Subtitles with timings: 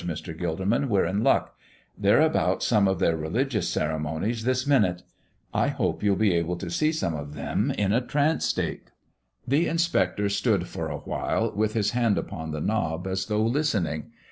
[0.03, 0.35] Mr.
[0.35, 1.55] Gilderman, we're in luck;
[1.95, 5.03] they're about some of their religious ceremonies this minute.
[5.53, 8.89] I hope you'll be able to see some of them in a trance state."
[9.47, 14.09] The inspector stood for a while with his hand upon the knob as though listening.